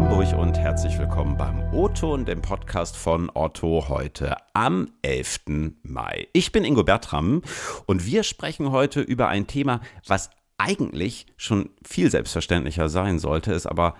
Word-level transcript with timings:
Hamburg 0.00 0.32
und 0.32 0.56
herzlich 0.56 0.98
willkommen 0.98 1.36
beim 1.36 1.74
O-Ton, 1.74 2.24
dem 2.24 2.40
Podcast 2.40 2.96
von 2.96 3.30
Otto 3.34 3.90
heute 3.90 4.34
am 4.54 4.88
11. 5.02 5.40
Mai. 5.82 6.26
Ich 6.32 6.52
bin 6.52 6.64
Ingo 6.64 6.84
Bertram 6.84 7.42
und 7.84 8.06
wir 8.06 8.22
sprechen 8.22 8.70
heute 8.70 9.02
über 9.02 9.28
ein 9.28 9.46
Thema, 9.46 9.82
was 10.06 10.30
eigentlich 10.56 11.26
schon 11.36 11.68
viel 11.86 12.10
selbstverständlicher 12.10 12.88
sein 12.88 13.18
sollte, 13.18 13.52
es 13.52 13.66
aber 13.66 13.94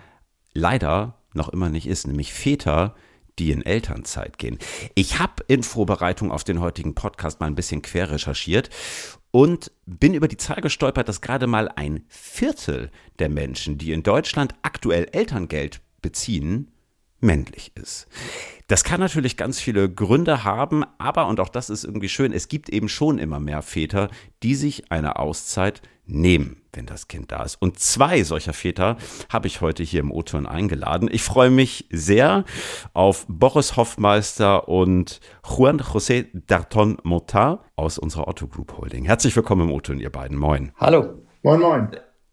leider 0.55 1.19
noch 1.35 1.51
immer 1.51 1.69
nicht 1.69 1.87
ist, 1.87 2.07
nämlich 2.07 2.33
Väter, 2.33 2.95
die 3.39 3.51
in 3.51 3.61
Elternzeit 3.61 4.39
gehen. 4.39 4.59
Ich 4.95 5.19
habe 5.19 5.45
in 5.49 5.63
Vorbereitung 5.63 6.33
auf 6.33 6.45
den 6.45 6.61
heutigen 6.61 6.95
Podcast 6.95 7.41
mal 7.41 7.47
ein 7.47 7.57
bisschen 7.57 7.83
quer 7.83 8.11
recherchiert 8.11 8.71
und 9.33 9.71
bin 9.85 10.15
über 10.15 10.29
die 10.29 10.39
Zahl 10.39 10.63
gestolpert, 10.63 11.11
dass 11.11 11.21
gerade 11.21 11.47
mal 11.47 11.69
ein 11.69 12.07
Viertel 12.09 12.91
der 13.19 13.29
Menschen, 13.29 13.77
die 13.77 13.93
in 13.93 14.03
Deutschland 14.03 14.55
aktuell 14.63 15.07
Elterngeld 15.13 15.83
beziehen, 16.03 16.71
männlich 17.21 17.73
ist. 17.77 18.07
Das 18.67 18.85
kann 18.85 19.01
natürlich 19.01 19.37
ganz 19.37 19.61
viele 19.61 19.91
Gründe 19.91 20.45
haben, 20.45 20.85
aber, 20.99 21.27
und 21.27 21.41
auch 21.41 21.49
das 21.49 21.71
ist 21.71 21.85
irgendwie 21.85 22.09
schön, 22.09 22.33
es 22.33 22.49
gibt 22.49 22.69
eben 22.69 22.89
schon 22.89 23.19
immer 23.19 23.41
mehr 23.41 23.63
Väter, 23.63 24.11
die 24.43 24.55
sich 24.55 24.91
eine 24.93 25.17
Auszeit 25.17 25.83
nehmen, 26.07 26.63
wenn 26.73 26.87
das 26.87 27.09
Kind 27.09 27.33
da 27.33 27.43
ist. 27.43 27.57
Und 27.61 27.79
zwei 27.79 28.23
solcher 28.23 28.53
Väter 28.53 28.97
habe 29.29 29.49
ich 29.49 29.61
heute 29.61 29.83
hier 29.83 30.01
im 30.01 30.11
O-Ton 30.11 30.47
eingeladen. 30.47 31.09
Ich 31.11 31.23
freue 31.23 31.51
mich 31.51 31.87
sehr 31.91 32.45
auf 32.93 33.27
Boris 33.29 33.77
Hoffmeister 33.77 34.69
und 34.69 35.21
Juan 35.45 35.81
José 35.81 36.27
Darton 36.33 36.99
Motar 37.03 37.65
aus 37.77 37.99
unserer 37.99 38.29
Otto 38.29 38.47
Group 38.47 38.79
Holding. 38.79 39.05
Herzlich 39.05 39.35
willkommen 39.35 39.69
im 39.69 39.75
O-Ton, 39.75 39.99
ihr 39.99 40.11
beiden. 40.11 40.37
Moin. 40.37 40.73
Hallo. 40.77 41.23
Moin, 41.43 41.61
moin. 41.61 41.89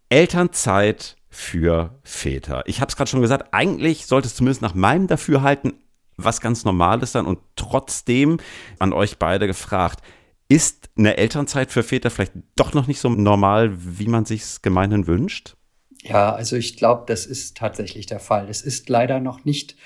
Elternzeit 0.08 1.17
für 1.30 1.98
Väter. 2.02 2.62
Ich 2.66 2.80
habe 2.80 2.88
es 2.88 2.96
gerade 2.96 3.10
schon 3.10 3.20
gesagt, 3.20 3.48
eigentlich 3.52 4.06
sollte 4.06 4.28
es 4.28 4.34
zumindest 4.34 4.62
nach 4.62 4.74
meinem 4.74 5.06
Dafürhalten 5.06 5.74
was 6.16 6.40
ganz 6.40 6.64
Normales 6.64 7.12
sein 7.12 7.26
und 7.26 7.38
trotzdem 7.56 8.38
an 8.78 8.92
euch 8.92 9.18
beide 9.18 9.46
gefragt, 9.46 10.02
ist 10.48 10.90
eine 10.96 11.16
Elternzeit 11.16 11.70
für 11.70 11.82
Väter 11.82 12.10
vielleicht 12.10 12.32
doch 12.56 12.74
noch 12.74 12.86
nicht 12.86 13.00
so 13.00 13.08
normal, 13.08 13.72
wie 13.78 14.08
man 14.08 14.24
sich 14.24 14.62
gemeinhin 14.62 15.06
wünscht? 15.06 15.54
Ja, 16.02 16.32
also 16.32 16.56
ich 16.56 16.76
glaube, 16.76 17.04
das 17.06 17.26
ist 17.26 17.56
tatsächlich 17.56 18.06
der 18.06 18.20
Fall. 18.20 18.48
Es 18.48 18.62
ist 18.62 18.88
leider 18.88 19.20
noch 19.20 19.44
nicht 19.44 19.76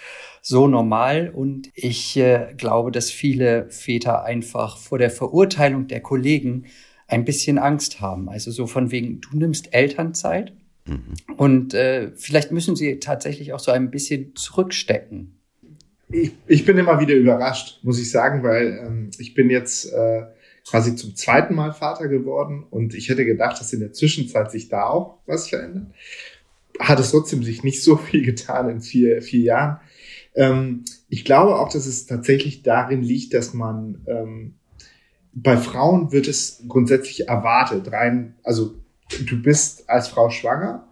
so 0.40 0.68
normal 0.68 1.30
und 1.34 1.70
ich 1.74 2.16
äh, 2.16 2.54
glaube, 2.56 2.92
dass 2.92 3.10
viele 3.10 3.70
Väter 3.70 4.24
einfach 4.24 4.78
vor 4.78 4.98
der 4.98 5.10
Verurteilung 5.10 5.88
der 5.88 6.00
Kollegen 6.00 6.66
ein 7.08 7.24
bisschen 7.24 7.58
Angst 7.58 8.00
haben. 8.00 8.28
Also 8.28 8.50
so 8.50 8.66
von 8.66 8.90
wegen, 8.90 9.20
du 9.20 9.36
nimmst 9.36 9.74
Elternzeit 9.74 10.52
mhm. 10.86 11.14
und 11.36 11.74
äh, 11.74 12.12
vielleicht 12.16 12.52
müssen 12.52 12.76
sie 12.76 12.98
tatsächlich 12.98 13.52
auch 13.52 13.60
so 13.60 13.72
ein 13.72 13.90
bisschen 13.90 14.34
zurückstecken. 14.34 15.38
Ich, 16.10 16.32
ich 16.46 16.64
bin 16.64 16.78
immer 16.78 17.00
wieder 17.00 17.14
überrascht, 17.14 17.80
muss 17.82 17.98
ich 17.98 18.10
sagen, 18.10 18.42
weil 18.42 18.82
ähm, 18.86 19.10
ich 19.18 19.34
bin 19.34 19.48
jetzt 19.50 19.92
äh, 19.92 20.24
quasi 20.68 20.94
zum 20.94 21.16
zweiten 21.16 21.54
Mal 21.54 21.72
Vater 21.72 22.08
geworden 22.08 22.64
und 22.70 22.94
ich 22.94 23.08
hätte 23.08 23.24
gedacht, 23.24 23.58
dass 23.60 23.72
in 23.72 23.80
der 23.80 23.92
Zwischenzeit 23.92 24.50
sich 24.50 24.68
da 24.68 24.86
auch 24.86 25.18
was 25.26 25.48
verändert. 25.48 25.86
Hat 26.78 27.00
es 27.00 27.10
trotzdem 27.10 27.42
sich 27.42 27.64
nicht 27.64 27.82
so 27.82 27.96
viel 27.96 28.24
getan 28.24 28.68
in 28.68 28.80
vier, 28.80 29.22
vier 29.22 29.40
Jahren. 29.40 29.80
Ähm, 30.34 30.84
ich 31.08 31.24
glaube 31.24 31.58
auch, 31.58 31.70
dass 31.70 31.86
es 31.86 32.06
tatsächlich 32.06 32.62
darin 32.62 33.02
liegt, 33.02 33.34
dass 33.34 33.54
man 33.54 34.02
ähm, 34.06 34.54
bei 35.34 35.56
Frauen 35.56 36.12
wird 36.12 36.28
es 36.28 36.62
grundsätzlich 36.68 37.28
erwartet, 37.28 37.90
rein, 37.90 38.34
also 38.42 38.74
du 39.26 39.42
bist 39.42 39.88
als 39.88 40.08
Frau 40.08 40.30
schwanger, 40.30 40.86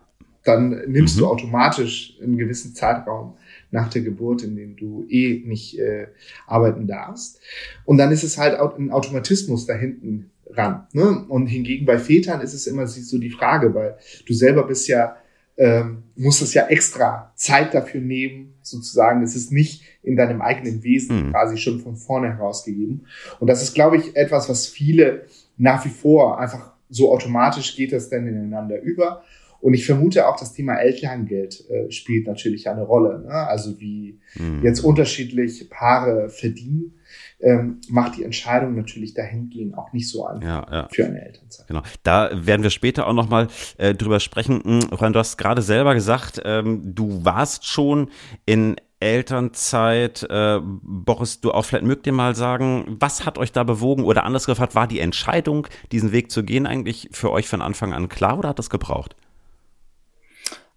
dann 0.44 0.82
nimmst 0.86 1.16
mhm. 1.16 1.20
du 1.20 1.26
automatisch 1.26 2.16
einen 2.22 2.38
gewissen 2.38 2.74
Zeitraum 2.74 3.34
nach 3.70 3.90
der 3.90 4.02
Geburt, 4.02 4.42
in 4.42 4.56
dem 4.56 4.76
du 4.76 5.06
eh 5.08 5.42
nicht 5.44 5.78
äh, 5.78 6.08
arbeiten 6.46 6.86
darfst. 6.86 7.40
Und 7.84 7.98
dann 7.98 8.10
ist 8.10 8.24
es 8.24 8.38
halt 8.38 8.58
auch 8.58 8.78
ein 8.78 8.90
Automatismus 8.90 9.66
da 9.66 9.74
hinten 9.74 10.30
ran. 10.50 10.86
Ne? 10.92 11.24
Und 11.28 11.46
hingegen 11.46 11.86
bei 11.86 11.98
Vätern 11.98 12.40
ist 12.40 12.54
es 12.54 12.66
immer 12.66 12.86
so 12.86 13.18
die 13.18 13.30
Frage, 13.30 13.74
weil 13.74 13.96
du 14.26 14.34
selber 14.34 14.66
bist 14.66 14.88
ja, 14.88 15.16
ähm, 15.56 16.04
musst 16.16 16.42
es 16.42 16.54
ja 16.54 16.66
extra 16.66 17.32
Zeit 17.36 17.74
dafür 17.74 18.00
nehmen, 18.00 18.54
sozusagen. 18.62 19.22
Es 19.22 19.36
ist 19.36 19.52
nicht 19.52 19.82
in 20.02 20.16
deinem 20.16 20.40
eigenen 20.40 20.82
Wesen 20.82 21.26
mhm. 21.26 21.30
quasi 21.30 21.58
schon 21.58 21.80
von 21.80 21.96
vorne 21.96 22.28
herausgegeben. 22.28 23.06
Und 23.38 23.48
das 23.48 23.62
ist, 23.62 23.74
glaube 23.74 23.98
ich, 23.98 24.16
etwas, 24.16 24.48
was 24.48 24.66
viele 24.66 25.26
nach 25.58 25.84
wie 25.84 25.90
vor 25.90 26.40
einfach 26.40 26.72
so 26.90 27.12
automatisch 27.12 27.76
geht 27.76 27.92
das 27.92 28.10
dann 28.10 28.26
ineinander 28.26 28.80
über. 28.80 29.22
Und 29.60 29.74
ich 29.74 29.84
vermute 29.84 30.26
auch, 30.26 30.36
das 30.36 30.54
Thema 30.54 30.76
Elterngeld 30.76 31.68
äh, 31.68 31.90
spielt 31.90 32.26
natürlich 32.26 32.68
eine 32.68 32.82
Rolle. 32.82 33.20
Ne? 33.20 33.30
Also 33.30 33.78
wie 33.78 34.18
mhm. 34.36 34.62
jetzt 34.62 34.80
unterschiedlich 34.80 35.68
Paare 35.68 36.30
verdienen, 36.30 36.94
ähm, 37.40 37.80
macht 37.88 38.16
die 38.16 38.24
Entscheidung 38.24 38.74
natürlich 38.74 39.14
dahingehend 39.14 39.76
auch 39.76 39.92
nicht 39.92 40.08
so 40.08 40.24
einfach 40.24 40.48
ja, 40.48 40.66
ja. 40.70 40.88
für 40.90 41.06
eine 41.06 41.24
Elternzeit. 41.24 41.66
Genau, 41.66 41.82
da 42.02 42.30
werden 42.46 42.62
wir 42.62 42.70
später 42.70 43.06
auch 43.06 43.12
nochmal 43.12 43.48
äh, 43.76 43.94
drüber 43.94 44.20
sprechen. 44.20 44.62
Hm, 44.64 44.80
Juan, 44.98 45.12
du 45.12 45.18
hast 45.18 45.36
gerade 45.36 45.62
selber 45.62 45.94
gesagt, 45.94 46.40
ähm, 46.44 46.94
du 46.94 47.24
warst 47.24 47.66
schon 47.66 48.10
in 48.46 48.76
Elternzeit. 49.00 50.22
Äh, 50.30 50.60
Boris, 50.62 51.40
du 51.40 51.52
auch 51.52 51.64
vielleicht 51.64 51.84
mögt 51.84 52.06
ihr 52.06 52.12
mal 52.12 52.34
sagen, 52.36 52.96
was 53.00 53.26
hat 53.26 53.38
euch 53.38 53.50
da 53.50 53.64
bewogen 53.64 54.04
oder 54.04 54.24
anders 54.24 54.46
gefragt, 54.46 54.74
war 54.74 54.86
die 54.86 55.00
Entscheidung, 55.00 55.66
diesen 55.90 56.12
Weg 56.12 56.30
zu 56.30 56.44
gehen, 56.44 56.66
eigentlich 56.66 57.08
für 57.10 57.32
euch 57.32 57.48
von 57.48 57.62
Anfang 57.62 57.92
an 57.92 58.08
klar 58.08 58.38
oder 58.38 58.50
hat 58.50 58.58
das 58.58 58.70
gebraucht? 58.70 59.16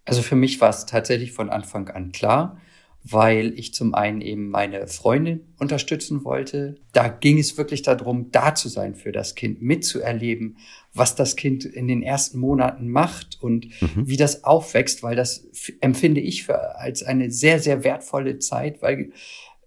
Also 0.06 0.22
für 0.22 0.36
mich 0.36 0.60
war 0.60 0.70
es 0.70 0.86
tatsächlich 0.86 1.32
von 1.32 1.50
Anfang 1.50 1.88
an 1.88 2.12
klar, 2.12 2.58
weil 3.06 3.52
ich 3.58 3.74
zum 3.74 3.94
einen 3.94 4.22
eben 4.22 4.48
meine 4.48 4.86
Freundin 4.86 5.40
unterstützen 5.58 6.24
wollte. 6.24 6.76
Da 6.92 7.08
ging 7.08 7.38
es 7.38 7.58
wirklich 7.58 7.82
darum, 7.82 8.30
da 8.32 8.54
zu 8.54 8.70
sein 8.70 8.94
für 8.94 9.12
das 9.12 9.34
Kind, 9.34 9.60
mitzuerleben, 9.60 10.56
was 10.94 11.14
das 11.14 11.36
Kind 11.36 11.66
in 11.66 11.86
den 11.86 12.02
ersten 12.02 12.38
Monaten 12.38 12.88
macht 12.88 13.38
und 13.42 13.66
mhm. 13.82 14.08
wie 14.08 14.16
das 14.16 14.44
aufwächst, 14.44 15.02
weil 15.02 15.16
das 15.16 15.46
empfinde 15.82 16.22
ich 16.22 16.44
für, 16.44 16.78
als 16.78 17.02
eine 17.02 17.30
sehr, 17.30 17.60
sehr 17.60 17.84
wertvolle 17.84 18.38
Zeit, 18.38 18.80
weil 18.80 19.12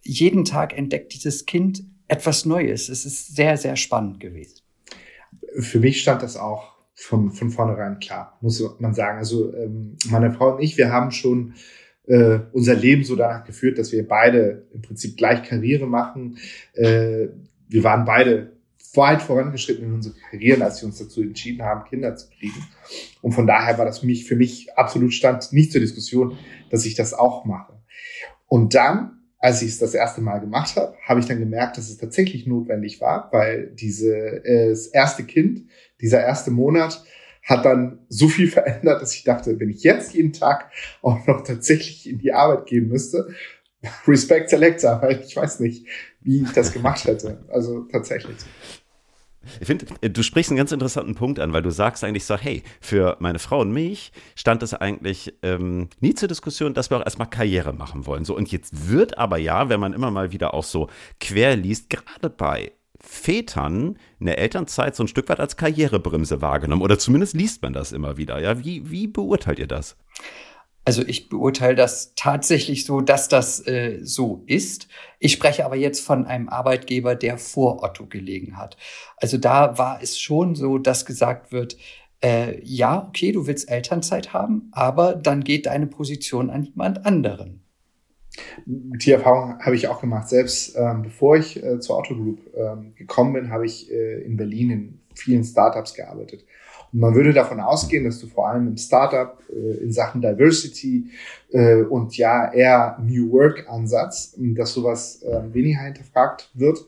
jeden 0.01 0.43
Tag 0.43 0.75
entdeckt 0.75 1.13
dieses 1.13 1.45
Kind 1.45 1.83
etwas 2.07 2.45
Neues. 2.45 2.89
Es 2.89 3.05
ist 3.05 3.35
sehr, 3.35 3.57
sehr 3.57 3.75
spannend 3.75 4.19
gewesen. 4.19 4.61
Für 5.59 5.79
mich 5.79 6.01
stand 6.01 6.23
das 6.23 6.37
auch 6.37 6.73
von, 6.95 7.31
von 7.31 7.51
vornherein 7.51 7.99
klar, 7.99 8.37
muss 8.41 8.63
man 8.79 8.95
sagen. 8.95 9.19
Also 9.19 9.53
ähm, 9.53 9.97
meine 10.09 10.33
Frau 10.33 10.55
und 10.55 10.63
ich, 10.63 10.77
wir 10.77 10.91
haben 10.91 11.11
schon 11.11 11.53
äh, 12.07 12.40
unser 12.53 12.75
Leben 12.75 13.03
so 13.03 13.16
danach 13.16 13.44
geführt, 13.44 13.78
dass 13.78 13.91
wir 13.91 14.07
beide 14.07 14.66
im 14.73 14.81
Prinzip 14.81 15.18
gleich 15.18 15.44
Karriere 15.44 15.88
machen. 15.88 16.38
Äh, 16.73 17.28
wir 17.68 17.84
waren 17.84 18.06
beide 18.06 18.53
weit 18.94 19.22
vorangeschritten 19.22 19.85
in 19.85 19.94
unsere 19.94 20.16
Karrieren, 20.31 20.62
als 20.62 20.81
wir 20.81 20.88
uns 20.88 20.97
dazu 20.97 21.22
entschieden 21.22 21.63
haben, 21.63 21.88
Kinder 21.88 22.16
zu 22.16 22.29
kriegen. 22.29 22.66
Und 23.22 23.34
von 23.34 23.45
daher 23.45 23.78
war 23.78 23.85
das 23.85 24.00
für 24.00 24.06
mich, 24.06 24.25
für 24.25 24.35
mich 24.35 24.75
absolut 24.75 25.13
stand 25.13 25.53
nicht 25.53 25.72
zur 25.72 25.81
Diskussion, 25.81 26.38
dass 26.69 26.85
ich 26.85 26.95
das 26.95 27.13
auch 27.13 27.45
mache. 27.45 27.73
Und 28.47 28.74
dann, 28.74 29.19
als 29.39 29.62
ich 29.62 29.69
es 29.69 29.79
das 29.79 29.94
erste 29.94 30.22
Mal 30.22 30.39
gemacht 30.39 30.75
habe, 30.78 30.95
habe 31.06 31.19
ich 31.19 31.25
dann 31.25 31.39
gemerkt, 31.39 31.78
dass 31.78 31.89
es 31.89 31.97
tatsächlich 31.97 32.47
notwendig 32.47 33.01
war, 33.01 33.29
weil 33.31 33.72
diese 33.75 34.16
äh, 34.16 34.75
erste 34.94 35.24
Kind 35.24 35.66
dieser 36.01 36.22
erste 36.22 36.51
Monat 36.51 37.03
hat 37.47 37.65
dann 37.65 37.99
so 38.09 38.27
viel 38.27 38.47
verändert, 38.51 39.01
dass 39.01 39.15
ich 39.15 39.23
dachte, 39.23 39.59
wenn 39.59 39.69
ich 39.69 39.81
jetzt 39.83 40.13
jeden 40.13 40.33
Tag 40.33 40.71
auch 41.01 41.25
noch 41.25 41.43
tatsächlich 41.43 42.07
in 42.07 42.19
die 42.19 42.33
Arbeit 42.33 42.67
gehen 42.67 42.87
müsste, 42.87 43.29
Respect 44.07 44.49
Selector, 44.49 45.01
weil 45.01 45.23
ich 45.25 45.35
weiß 45.35 45.61
nicht, 45.61 45.87
wie 46.21 46.43
ich 46.43 46.51
das 46.51 46.73
gemacht 46.73 47.05
hätte. 47.05 47.43
Also 47.49 47.81
tatsächlich. 47.91 48.35
Ich 49.61 49.67
finde, 49.67 49.85
du 49.85 50.23
sprichst 50.23 50.51
einen 50.51 50.57
ganz 50.57 50.73
interessanten 50.73 51.15
Punkt 51.15 51.39
an, 51.39 51.53
weil 51.53 51.61
du 51.61 51.69
sagst 51.69 52.03
eigentlich 52.03 52.25
so, 52.25 52.35
hey, 52.35 52.63
für 52.81 53.15
meine 53.19 53.39
Frau 53.39 53.61
und 53.61 53.71
mich 53.71 54.11
stand 54.35 54.61
es 54.61 54.73
eigentlich 54.73 55.33
ähm, 55.41 55.88
nie 56.01 56.13
zur 56.13 56.27
Diskussion, 56.27 56.73
dass 56.73 56.89
wir 56.89 56.97
auch 56.97 57.05
erstmal 57.05 57.29
Karriere 57.29 57.71
machen 57.71 58.05
wollen. 58.05 58.25
So, 58.25 58.35
und 58.35 58.51
jetzt 58.51 58.89
wird 58.89 59.17
aber 59.17 59.38
ja, 59.38 59.69
wenn 59.69 59.79
man 59.79 59.93
immer 59.93 60.11
mal 60.11 60.33
wieder 60.33 60.53
auch 60.53 60.65
so 60.65 60.89
quer 61.21 61.55
liest, 61.55 61.89
gerade 61.89 62.29
bei 62.29 62.73
Vätern 63.07 63.98
eine 64.19 64.38
Elternzeit 64.38 64.95
so 64.95 65.04
ein 65.04 65.07
Stück 65.07 65.30
weit 65.30 65.39
als 65.39 65.57
Karrierebremse 65.57 66.42
wahrgenommen. 66.42 66.81
Oder 66.81 67.00
zumindest 67.00 67.33
liest 67.33 67.62
man 67.62 67.74
das 67.74 67.92
immer 67.92 68.18
wieder. 68.18 68.39
Ja, 68.39 68.63
wie, 68.63 68.89
wie 68.92 69.07
beurteilt 69.07 69.59
ihr 69.59 69.68
das? 69.68 69.95
Also 70.83 71.04
ich 71.06 71.27
beurteile 71.27 71.75
das 71.75 72.13
tatsächlich 72.15 72.86
so, 72.86 73.01
dass 73.01 73.27
das 73.27 73.65
äh, 73.68 74.00
so 74.04 74.44
ist. 74.45 74.88
Ich 75.19 75.33
spreche 75.33 75.65
aber 75.65 75.75
jetzt 75.75 76.00
von 76.00 76.25
einem 76.25 76.48
Arbeitgeber, 76.48 77.15
der 77.15 77.38
vor 77.38 77.83
Otto 77.83 78.06
gelegen 78.06 78.57
hat. 78.57 78.77
Also 79.18 79.38
da 79.38 79.77
war 79.77 80.01
es 80.01 80.18
schon 80.18 80.56
so, 80.56 80.77
dass 80.77 81.06
gesagt 81.06 81.51
wird, 81.51 81.77
äh, 82.24 82.62
ja, 82.63 83.06
okay, 83.07 83.31
du 83.31 83.48
willst 83.48 83.69
Elternzeit 83.69 84.33
haben, 84.33 84.69
aber 84.71 85.15
dann 85.15 85.44
geht 85.44 85.65
deine 85.65 85.88
Position 85.88 86.50
an 86.50 86.63
jemand 86.63 87.06
anderen. 87.06 87.66
Die 88.66 89.12
Erfahrung 89.12 89.60
habe 89.60 89.75
ich 89.75 89.88
auch 89.88 90.01
gemacht. 90.01 90.30
Selbst 90.30 90.75
ähm, 90.78 91.04
bevor 91.04 91.38
ich 91.38 91.63
äh, 91.63 91.80
zur 91.80 91.98
Auto 91.98 92.16
Group 92.16 92.39
ähm, 92.56 92.94
gekommen 92.95 93.34
bin, 93.34 93.51
habe 93.51 93.66
ich 93.66 93.92
äh, 93.92 94.22
in 94.22 94.38
Berlin 94.38 94.69
in 94.72 95.00
vielen 95.16 95.44
Startups 95.44 95.94
gearbeitet. 95.94 96.45
Und 96.94 97.00
man 97.00 97.16
würde 97.16 97.34
davon 97.34 97.60
ausgehen, 97.60 98.06
dass 98.06 98.19
du 98.19 98.28
vor 98.28 98.50
allem 98.50 98.68
im 98.68 98.78
Startup 98.78 99.38
äh, 99.50 99.84
in 99.84 99.92
Sachen 99.92 100.22
Diversity 100.22 101.10
äh, 101.51 101.81
und 101.81 102.18
ja 102.18 102.51
eher 102.51 102.98
New 103.04 103.31
Work 103.31 103.68
Ansatz, 103.69 104.36
dass 104.38 104.74
sowas 104.74 105.22
äh, 105.24 105.54
weniger 105.54 105.81
hinterfragt 105.81 106.51
wird, 106.54 106.80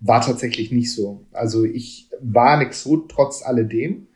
war 0.00 0.20
tatsächlich 0.20 0.70
nicht 0.70 0.92
so. 0.92 1.24
Also 1.32 1.64
ich 1.64 2.08
war 2.20 2.58
nix 2.58 2.82
so 2.82 2.98
trotz 2.98 3.42
alledem. 3.42 4.06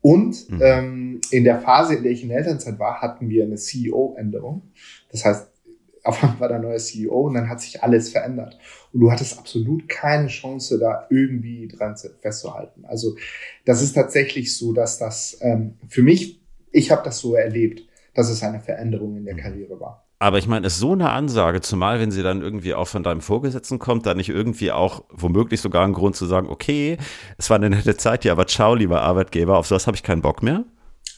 Und 0.00 0.48
mhm. 0.48 0.60
ähm, 0.62 1.20
in 1.30 1.44
der 1.44 1.60
Phase, 1.60 1.96
in 1.96 2.02
der 2.04 2.12
ich 2.12 2.22
in 2.22 2.28
der 2.28 2.38
Elternzeit 2.38 2.78
war, 2.78 3.00
hatten 3.00 3.28
wir 3.28 3.44
eine 3.44 3.56
CEO-Änderung. 3.56 4.62
Das 5.10 5.24
heißt, 5.24 5.48
auf 6.08 6.22
einmal 6.22 6.40
war 6.40 6.48
der 6.48 6.58
neue 6.58 6.78
CEO 6.78 7.26
und 7.26 7.34
dann 7.34 7.50
hat 7.50 7.60
sich 7.60 7.82
alles 7.82 8.08
verändert. 8.08 8.58
Und 8.94 9.00
du 9.00 9.12
hattest 9.12 9.38
absolut 9.38 9.88
keine 9.90 10.28
Chance, 10.28 10.78
da 10.78 11.06
irgendwie 11.10 11.68
dran 11.68 11.96
festzuhalten. 12.20 12.86
Also 12.86 13.16
das 13.66 13.82
ist 13.82 13.92
tatsächlich 13.92 14.56
so, 14.56 14.72
dass 14.72 14.98
das 14.98 15.36
ähm, 15.42 15.74
für 15.88 16.02
mich, 16.02 16.40
ich 16.72 16.90
habe 16.90 17.02
das 17.04 17.18
so 17.18 17.34
erlebt, 17.34 17.82
dass 18.14 18.30
es 18.30 18.42
eine 18.42 18.60
Veränderung 18.60 19.18
in 19.18 19.26
der 19.26 19.34
mhm. 19.34 19.40
Karriere 19.40 19.80
war. 19.80 20.06
Aber 20.18 20.38
ich 20.38 20.48
meine, 20.48 20.66
ist 20.66 20.78
so 20.78 20.92
eine 20.92 21.10
Ansage, 21.10 21.60
zumal 21.60 22.00
wenn 22.00 22.10
sie 22.10 22.22
dann 22.22 22.40
irgendwie 22.40 22.72
auch 22.72 22.88
von 22.88 23.02
deinem 23.02 23.20
Vorgesetzten 23.20 23.78
kommt, 23.78 24.06
da 24.06 24.14
nicht 24.14 24.30
irgendwie 24.30 24.72
auch 24.72 25.04
womöglich 25.10 25.60
sogar 25.60 25.86
ein 25.86 25.92
Grund 25.92 26.16
zu 26.16 26.24
sagen, 26.24 26.48
okay, 26.48 26.96
es 27.36 27.50
war 27.50 27.56
eine 27.56 27.68
nette 27.68 27.98
Zeit 27.98 28.22
hier, 28.22 28.32
aber 28.32 28.46
ciao, 28.46 28.74
lieber 28.74 29.02
Arbeitgeber, 29.02 29.58
auf 29.58 29.66
sowas 29.66 29.86
habe 29.86 29.96
ich 29.96 30.02
keinen 30.02 30.22
Bock 30.22 30.42
mehr? 30.42 30.64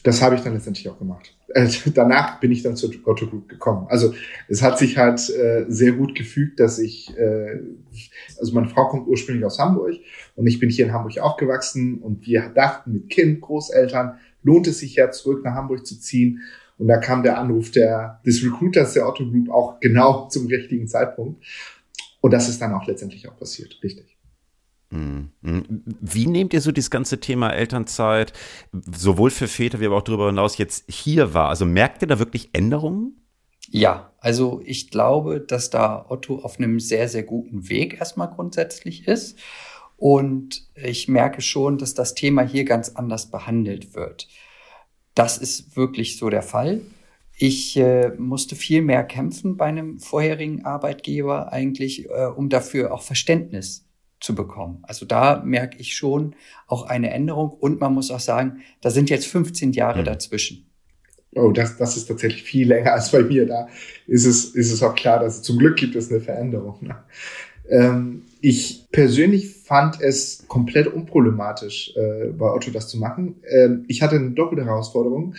Das 0.03 0.21
habe 0.21 0.35
ich 0.35 0.41
dann 0.41 0.53
letztendlich 0.53 0.89
auch 0.89 0.97
gemacht. 0.97 1.35
Äh, 1.49 1.67
danach 1.93 2.39
bin 2.39 2.51
ich 2.51 2.63
dann 2.63 2.75
zur 2.75 2.91
Otto 3.05 3.27
Group 3.27 3.47
gekommen. 3.47 3.87
Also 3.89 4.13
es 4.47 4.61
hat 4.61 4.79
sich 4.79 4.97
halt 4.97 5.19
äh, 5.29 5.65
sehr 5.67 5.91
gut 5.91 6.15
gefügt, 6.15 6.59
dass 6.59 6.79
ich, 6.79 7.15
äh, 7.17 7.59
also 8.39 8.53
meine 8.53 8.67
Frau 8.67 8.87
kommt 8.87 9.07
ursprünglich 9.07 9.45
aus 9.45 9.59
Hamburg 9.59 9.95
und 10.35 10.47
ich 10.47 10.59
bin 10.59 10.69
hier 10.69 10.85
in 10.85 10.93
Hamburg 10.93 11.19
aufgewachsen 11.19 11.99
und 11.99 12.25
wir 12.25 12.49
dachten 12.49 12.93
mit 12.93 13.09
Kind, 13.09 13.41
Großeltern, 13.41 14.17
lohnt 14.43 14.67
es 14.67 14.79
sich 14.79 14.95
ja 14.95 15.11
zurück 15.11 15.43
nach 15.43 15.53
Hamburg 15.53 15.85
zu 15.85 15.99
ziehen. 15.99 16.41
Und 16.77 16.87
da 16.87 16.97
kam 16.97 17.21
der 17.21 17.37
Anruf 17.37 17.69
der, 17.69 18.21
des 18.25 18.43
Recruiters 18.43 18.93
der 18.93 19.07
Otto 19.07 19.29
Group 19.29 19.49
auch 19.51 19.79
genau 19.79 20.27
zum 20.29 20.47
richtigen 20.47 20.87
Zeitpunkt. 20.87 21.43
Und 22.21 22.31
das 22.31 22.49
ist 22.49 22.61
dann 22.61 22.73
auch 22.73 22.87
letztendlich 22.87 23.27
auch 23.27 23.37
passiert, 23.37 23.77
richtig. 23.83 24.10
Mhm. 24.91 25.31
Wie 26.01 26.27
nehmt 26.27 26.53
ihr 26.53 26.61
so 26.61 26.71
dieses 26.71 26.91
ganze 26.91 27.19
Thema 27.19 27.51
Elternzeit, 27.51 28.33
sowohl 28.71 29.31
für 29.31 29.47
Väter 29.47 29.79
wie 29.79 29.85
aber 29.85 29.97
auch 29.97 30.01
darüber 30.01 30.27
hinaus, 30.27 30.57
jetzt 30.57 30.91
hier 30.91 31.33
wahr? 31.33 31.49
Also 31.49 31.65
merkt 31.65 32.01
ihr 32.01 32.07
da 32.07 32.19
wirklich 32.19 32.49
Änderungen? 32.53 33.15
Ja, 33.69 34.11
also 34.19 34.61
ich 34.65 34.91
glaube, 34.91 35.39
dass 35.39 35.69
da 35.69 36.05
Otto 36.09 36.39
auf 36.39 36.59
einem 36.59 36.79
sehr, 36.81 37.07
sehr 37.07 37.23
guten 37.23 37.69
Weg 37.69 37.99
erstmal 37.99 38.29
grundsätzlich 38.29 39.07
ist. 39.07 39.39
Und 39.95 40.67
ich 40.75 41.07
merke 41.07 41.41
schon, 41.41 41.77
dass 41.77 41.93
das 41.93 42.13
Thema 42.13 42.41
hier 42.41 42.65
ganz 42.65 42.89
anders 42.89 43.31
behandelt 43.31 43.95
wird. 43.95 44.27
Das 45.15 45.37
ist 45.37 45.77
wirklich 45.77 46.17
so 46.17 46.29
der 46.29 46.41
Fall. 46.41 46.81
Ich 47.37 47.77
äh, 47.77 48.09
musste 48.17 48.55
viel 48.55 48.81
mehr 48.81 49.03
kämpfen 49.03 49.57
bei 49.57 49.65
einem 49.65 49.99
vorherigen 49.99 50.65
Arbeitgeber 50.65 51.53
eigentlich, 51.53 52.09
äh, 52.09 52.25
um 52.25 52.49
dafür 52.49 52.93
auch 52.93 53.03
Verständnis 53.03 53.85
zu 54.21 54.35
bekommen. 54.35 54.79
Also 54.83 55.05
da 55.05 55.41
merke 55.43 55.77
ich 55.79 55.95
schon 55.95 56.35
auch 56.67 56.83
eine 56.83 57.09
Änderung 57.11 57.49
und 57.49 57.79
man 57.81 57.93
muss 57.93 58.11
auch 58.11 58.19
sagen, 58.19 58.61
da 58.79 58.89
sind 58.89 59.09
jetzt 59.09 59.27
15 59.27 59.73
Jahre 59.73 60.01
mhm. 60.01 60.05
dazwischen. 60.05 60.65
Oh, 61.33 61.51
das, 61.51 61.77
das 61.77 61.97
ist 61.97 62.07
tatsächlich 62.07 62.43
viel 62.43 62.67
länger 62.67 62.93
als 62.93 63.11
bei 63.11 63.23
mir. 63.23 63.45
Da 63.45 63.67
ist 64.05 64.25
es, 64.25 64.45
ist 64.45 64.71
es 64.71 64.83
auch 64.83 64.95
klar, 64.95 65.19
dass 65.19 65.41
zum 65.41 65.57
Glück 65.57 65.77
gibt 65.77 65.95
es 65.95 66.11
eine 66.11 66.19
Veränderung. 66.19 66.77
Ne? 66.81 66.95
Ähm, 67.69 68.23
ich 68.41 68.87
persönlich 68.91 69.55
fand 69.55 70.01
es 70.01 70.45
komplett 70.47 70.87
unproblematisch, 70.87 71.95
äh, 71.95 72.27
bei 72.27 72.51
Otto 72.51 72.71
das 72.71 72.89
zu 72.89 72.97
machen. 72.97 73.35
Ähm, 73.47 73.85
ich 73.87 74.01
hatte 74.01 74.15
eine 74.15 74.31
doppelte 74.31 74.65
Herausforderung. 74.65 75.35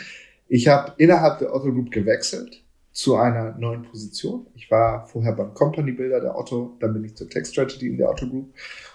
Ich 0.49 0.69
habe 0.69 0.95
innerhalb 0.97 1.39
der 1.41 1.55
Otto 1.55 1.73
Group 1.73 1.91
gewechselt 1.91 2.63
zu 2.93 3.17
einer 3.17 3.57
neuen 3.59 3.83
Position. 3.83 4.47
Ich 4.55 4.71
war 4.71 5.07
vorher 5.07 5.33
beim 5.33 5.55
Company 5.55 5.93
Builder 5.93 6.21
der 6.21 6.37
Otto, 6.37 6.77
dann 6.79 6.93
bin 6.93 7.05
ich 7.05 7.15
zur 7.15 7.29
Tech 7.29 7.47
Strategy 7.47 7.89
in 7.89 7.97
der 7.97 8.11
Otto 8.11 8.29
Group. 8.29 8.53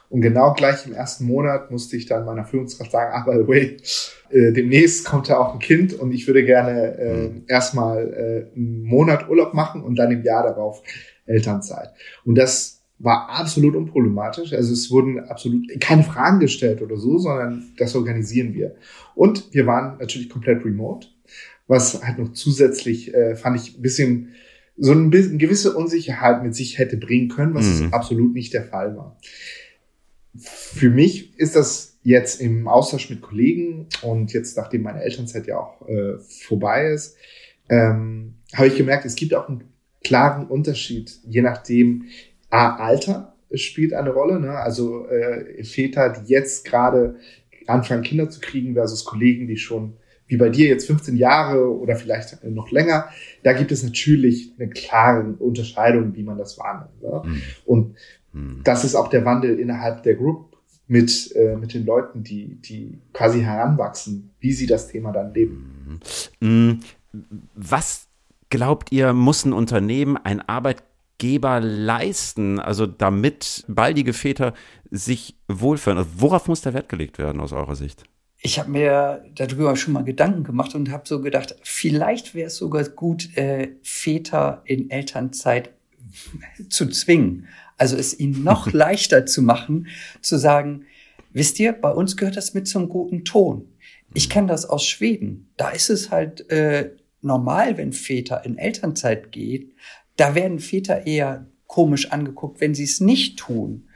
Und 0.10 0.22
genau 0.22 0.54
gleich 0.54 0.86
im 0.86 0.94
ersten 0.94 1.26
Monat 1.26 1.70
musste 1.70 1.98
ich 1.98 2.06
dann 2.06 2.24
meiner 2.24 2.46
Führungskraft 2.46 2.92
sagen, 2.92 3.12
ah, 3.14 3.26
by 3.26 3.38
the 3.42 3.48
way, 3.48 3.78
äh, 4.30 4.54
demnächst 4.54 5.06
kommt 5.06 5.30
da 5.30 5.38
auch 5.38 5.54
ein 5.54 5.60
Kind 5.60 5.94
und 5.94 6.14
ich 6.14 6.28
würde 6.28 6.46
gerne 6.46 6.98
äh, 6.98 7.28
mhm. 7.28 7.44
erstmal 7.48 8.08
äh, 8.54 8.56
einen 8.56 8.84
Monat 8.84 9.28
Urlaub 9.30 9.54
machen 9.54 9.84
und 9.84 9.96
dann 9.96 10.12
im 10.12 10.24
Jahr 10.24 10.44
darauf 10.44 10.82
Elternzeit. 11.26 11.90
Und 12.24 12.36
das 12.36 12.78
war 13.00 13.30
absolut 13.30 13.76
unproblematisch. 13.76 14.54
Also 14.54 14.74
es 14.74 14.90
wurden 14.90 15.20
absolut 15.20 15.68
keine 15.80 16.04
Fragen 16.04 16.40
gestellt 16.40 16.82
oder 16.82 16.98
so, 16.98 17.18
sondern 17.18 17.74
das 17.78 17.96
organisieren 17.96 18.54
wir. 18.54 18.76
Und 19.14 19.54
wir 19.54 19.68
waren 19.68 19.98
natürlich 20.00 20.30
komplett 20.30 20.64
remote 20.64 21.08
was 21.68 22.02
halt 22.04 22.18
noch 22.18 22.34
zusätzlich, 22.34 23.14
äh, 23.14 23.36
fand 23.36 23.60
ich, 23.60 23.78
ein 23.78 23.82
bisschen 23.82 24.34
so 24.78 24.92
ein 24.92 25.10
bisschen 25.10 25.40
gewisse 25.40 25.76
Unsicherheit 25.76 26.44
mit 26.44 26.56
sich 26.56 26.78
hätte 26.78 26.98
bringen 26.98 27.30
können, 27.30 27.56
was 27.56 27.66
mhm. 27.66 27.94
absolut 27.94 28.34
nicht 28.34 28.54
der 28.54 28.64
Fall 28.64 28.96
war. 28.96 29.18
Für 30.36 30.92
mich 30.92 31.38
ist 31.40 31.56
das 31.56 31.98
jetzt 32.04 32.40
im 32.40 32.68
Austausch 32.68 33.10
mit 33.10 33.22
Kollegen 33.22 33.88
und 34.04 34.34
jetzt, 34.34 34.56
nachdem 34.56 34.84
meine 34.84 35.02
Elternzeit 35.02 35.48
ja 35.48 35.58
auch 35.58 35.88
äh, 35.88 36.20
vorbei 36.20 36.92
ist, 36.92 37.18
ähm, 37.70 38.36
habe 38.54 38.68
ich 38.68 38.78
gemerkt, 38.78 39.06
es 39.06 39.16
gibt 39.16 39.34
auch 39.34 39.50
einen 39.50 39.64
klaren 40.04 40.48
Unterschied, 40.48 41.20
je 41.26 41.42
nachdem, 41.42 42.06
A, 42.50 42.76
Alter 42.76 43.36
spielt 43.54 43.94
eine 43.94 44.12
Rolle, 44.12 44.40
ne? 44.40 44.52
also 44.52 45.08
äh, 45.08 45.64
Väter, 45.64 46.10
die 46.10 46.32
jetzt 46.32 46.66
gerade 46.66 47.16
anfangen, 47.66 48.04
Kinder 48.04 48.30
zu 48.30 48.40
kriegen, 48.40 48.74
versus 48.74 49.06
Kollegen, 49.06 49.48
die 49.48 49.58
schon 49.58 49.98
wie 50.28 50.38
bei 50.38 50.50
dir 50.50 50.68
jetzt 50.68 50.88
15 50.88 51.16
Jahre 51.16 51.76
oder 51.78 51.96
vielleicht 51.96 52.44
noch 52.44 52.72
länger, 52.72 53.10
da 53.44 53.54
gibt 53.54 53.72
es 53.72 53.84
natürlich 53.84 54.54
eine 54.60 54.70
klare 54.70 55.24
Unterscheidung, 55.40 56.16
wie 56.16 56.24
man 56.24 56.38
das 56.38 56.58
wahrnimmt. 56.58 57.02
Ne? 57.02 57.22
Mhm. 57.24 57.42
Und 57.66 57.96
mhm. 58.34 58.62
das 58.64 58.84
ist 58.84 58.96
auch 58.96 59.08
der 59.08 59.26
Wandel 59.26 59.60
innerhalb 59.60 60.04
der 60.04 60.16
Group 60.16 60.58
mit, 60.88 61.34
äh, 61.36 61.56
mit 61.56 61.74
den 61.74 61.86
Leuten, 61.86 62.24
die, 62.24 62.56
die 62.62 63.00
quasi 63.14 63.42
heranwachsen, 63.42 64.32
wie 64.40 64.54
sie 64.54 64.68
das 64.68 64.88
Thema 64.88 65.12
dann 65.12 65.34
leben. 65.34 66.00
Mhm. 66.42 66.48
mhm. 66.48 66.80
Was 67.56 68.08
glaubt 68.50 68.92
ihr, 68.92 69.14
muss 69.14 69.46
ein 69.46 69.54
Unternehmen, 69.54 70.18
ein 70.18 70.42
Arbeitgeber 70.42 71.60
leisten, 71.60 72.60
also 72.60 72.86
damit 72.86 73.66
baldige 73.68 74.14
Väter 74.14 74.54
sich 74.92 75.36
wohlfühlen? 75.48 75.98
Also 75.98 76.10
worauf 76.18 76.48
muss 76.48 76.62
der 76.62 76.74
Wert 76.74 76.90
gelegt 76.90 77.18
werden 77.18 77.42
aus 77.42 77.54
eurer 77.54 77.76
Sicht? 77.76 78.04
Ich 78.40 78.60
habe 78.60 78.70
mir 78.70 79.26
darüber 79.36 79.76
schon 79.76 79.94
mal 79.94 80.04
Gedanken 80.04 80.44
gemacht 80.44 80.76
und 80.76 80.92
habe 80.92 81.08
so 81.08 81.22
gedacht, 81.22 81.56
vielleicht 81.64 82.36
wäre 82.36 82.48
es 82.48 82.58
sogar 82.58 82.84
gut, 82.84 83.36
äh, 83.36 83.70
Väter 83.82 84.62
in 84.66 84.90
Elternzeit 84.90 85.72
zu 86.70 86.88
zwingen. 86.88 87.48
Also 87.78 87.96
es 87.96 88.20
ihnen 88.20 88.44
noch 88.44 88.72
leichter 88.72 89.26
zu 89.26 89.42
machen, 89.42 89.88
zu 90.22 90.38
sagen, 90.38 90.86
wisst 91.32 91.60
ihr, 91.60 91.74
bei 91.74 91.92
uns 91.92 92.18
gehört 92.18 92.38
das 92.38 92.54
mit 92.54 92.68
zum 92.68 92.90
guten 92.90 93.26
Ton. 93.26 93.68
Ich 94.14 94.30
kenne 94.30 94.48
das 94.48 94.66
aus 94.66 94.86
Schweden. 94.86 95.50
Da 95.58 95.70
ist 95.70 95.90
es 95.90 96.12
halt 96.12 96.50
äh, 96.50 96.92
normal, 97.22 97.78
wenn 97.78 97.92
Väter 97.92 98.46
in 98.46 98.58
Elternzeit 98.58 99.32
gehen. 99.32 99.74
Da 100.16 100.34
werden 100.36 100.60
Väter 100.60 101.06
eher 101.06 101.48
komisch 101.68 102.12
angeguckt, 102.12 102.62
wenn 102.62 102.74
sie 102.74 102.86
es 102.86 103.02
nicht 103.02 103.38
tun. 103.38 103.87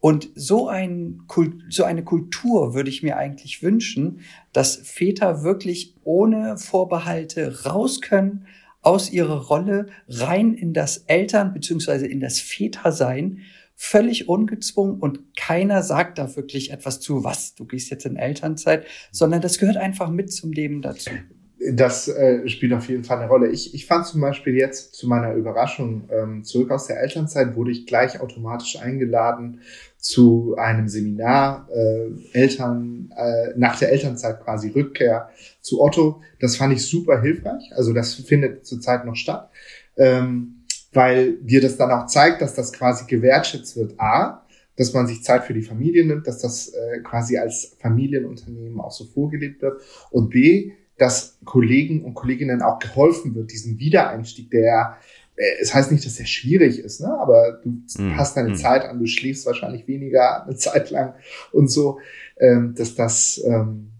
Und 0.00 0.30
so, 0.34 0.68
ein, 0.68 1.22
so 1.70 1.84
eine 1.84 2.04
Kultur 2.04 2.74
würde 2.74 2.90
ich 2.90 3.02
mir 3.02 3.16
eigentlich 3.16 3.62
wünschen, 3.62 4.20
dass 4.52 4.76
Väter 4.76 5.42
wirklich 5.42 5.96
ohne 6.04 6.56
Vorbehalte 6.56 7.64
raus 7.64 8.00
können 8.00 8.46
aus 8.80 9.10
ihrer 9.10 9.46
Rolle 9.46 9.86
rein 10.08 10.54
in 10.54 10.72
das 10.72 10.98
Eltern- 11.08 11.52
beziehungsweise 11.52 12.06
in 12.06 12.20
das 12.20 12.40
Vätersein, 12.40 13.40
völlig 13.74 14.28
ungezwungen 14.28 14.98
und 14.98 15.36
keiner 15.36 15.84
sagt 15.84 16.18
da 16.18 16.34
wirklich 16.34 16.72
etwas 16.72 17.00
zu, 17.00 17.22
was, 17.22 17.54
du 17.54 17.64
gehst 17.64 17.90
jetzt 17.90 18.06
in 18.06 18.16
Elternzeit, 18.16 18.84
sondern 19.12 19.40
das 19.40 19.58
gehört 19.58 19.76
einfach 19.76 20.10
mit 20.10 20.32
zum 20.32 20.52
Leben 20.52 20.82
dazu 20.82 21.10
das 21.72 22.08
äh, 22.08 22.48
spielt 22.48 22.72
auf 22.72 22.88
jeden 22.88 23.04
Fall 23.04 23.18
eine 23.18 23.28
Rolle. 23.28 23.48
Ich, 23.48 23.74
ich 23.74 23.86
fand 23.86 24.06
zum 24.06 24.20
Beispiel 24.20 24.54
jetzt 24.54 24.94
zu 24.94 25.08
meiner 25.08 25.34
Überraschung, 25.34 26.08
ähm, 26.10 26.44
zurück 26.44 26.70
aus 26.70 26.86
der 26.86 27.00
Elternzeit 27.00 27.56
wurde 27.56 27.70
ich 27.70 27.86
gleich 27.86 28.20
automatisch 28.20 28.80
eingeladen 28.80 29.60
zu 29.98 30.54
einem 30.56 30.88
Seminar 30.88 31.68
äh, 31.74 32.10
Eltern 32.32 33.12
äh, 33.16 33.52
nach 33.56 33.78
der 33.78 33.92
Elternzeit 33.92 34.42
quasi 34.42 34.68
Rückkehr 34.70 35.30
zu 35.60 35.80
Otto. 35.82 36.22
Das 36.40 36.56
fand 36.56 36.72
ich 36.72 36.86
super 36.86 37.20
hilfreich. 37.20 37.70
Also 37.74 37.92
das 37.92 38.14
findet 38.14 38.66
zurzeit 38.66 39.04
noch 39.04 39.16
statt, 39.16 39.50
ähm, 39.96 40.64
weil 40.92 41.36
dir 41.38 41.60
das 41.60 41.76
dann 41.76 41.90
auch 41.90 42.06
zeigt, 42.06 42.40
dass 42.40 42.54
das 42.54 42.72
quasi 42.72 43.04
gewertschätzt 43.06 43.76
wird. 43.76 44.00
A, 44.00 44.46
dass 44.76 44.94
man 44.94 45.08
sich 45.08 45.24
Zeit 45.24 45.44
für 45.44 45.54
die 45.54 45.62
Familie 45.62 46.06
nimmt, 46.06 46.26
dass 46.26 46.38
das 46.38 46.68
äh, 46.68 47.00
quasi 47.00 47.36
als 47.36 47.76
Familienunternehmen 47.80 48.80
auch 48.80 48.92
so 48.92 49.04
vorgelebt 49.04 49.60
wird. 49.60 49.82
Und 50.10 50.30
B, 50.30 50.72
dass 50.98 51.38
Kollegen 51.44 52.04
und 52.04 52.14
Kolleginnen 52.14 52.62
auch 52.62 52.78
geholfen 52.78 53.34
wird, 53.34 53.52
diesen 53.52 53.78
Wiedereinstieg, 53.78 54.50
der 54.50 54.98
äh, 55.36 55.42
es 55.60 55.72
heißt 55.72 55.92
nicht, 55.92 56.04
dass 56.04 56.16
der 56.16 56.26
schwierig 56.26 56.80
ist, 56.80 57.00
ne? 57.00 57.16
aber 57.18 57.60
du 57.62 57.70
mm, 57.70 58.16
hast 58.16 58.36
deine 58.36 58.50
mm. 58.50 58.56
Zeit 58.56 58.84
an, 58.84 58.98
du 58.98 59.06
schläfst 59.06 59.46
wahrscheinlich 59.46 59.86
weniger 59.86 60.44
eine 60.46 60.56
Zeit 60.56 60.90
lang 60.90 61.14
und 61.52 61.70
so, 61.70 62.00
ähm, 62.38 62.74
dass 62.76 62.94
das 62.94 63.42
ähm, 63.46 63.92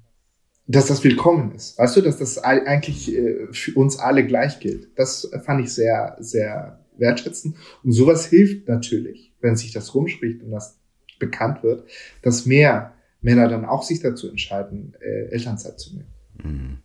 dass 0.70 0.86
das 0.86 1.02
willkommen 1.02 1.54
ist. 1.54 1.78
Weißt 1.78 1.96
du, 1.96 2.02
dass 2.02 2.18
das 2.18 2.36
eigentlich 2.38 3.16
äh, 3.16 3.46
für 3.52 3.72
uns 3.72 3.98
alle 3.98 4.26
gleich 4.26 4.60
gilt. 4.60 4.90
Das 4.96 5.30
fand 5.42 5.64
ich 5.64 5.72
sehr, 5.72 6.18
sehr 6.20 6.84
wertschätzend. 6.98 7.56
Und 7.82 7.92
sowas 7.92 8.26
hilft 8.26 8.68
natürlich, 8.68 9.32
wenn 9.40 9.56
sich 9.56 9.72
das 9.72 9.94
rumspricht 9.94 10.42
und 10.42 10.50
das 10.50 10.78
bekannt 11.18 11.62
wird, 11.62 11.88
dass 12.20 12.44
mehr 12.44 12.92
Männer 13.22 13.48
dann 13.48 13.64
auch 13.64 13.82
sich 13.82 14.00
dazu 14.00 14.28
entscheiden, 14.28 14.94
äh, 15.00 15.30
Elternzeit 15.30 15.80
zu 15.80 15.96
nehmen. 15.96 16.08
Mhm. 16.44 16.78